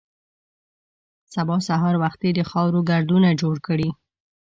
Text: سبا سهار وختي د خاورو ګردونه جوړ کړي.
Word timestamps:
سبا 1.33 1.57
سهار 1.67 1.95
وختي 2.03 2.29
د 2.33 2.39
خاورو 2.49 2.79
ګردونه 2.89 3.29
جوړ 3.41 3.55
کړي. 3.67 3.89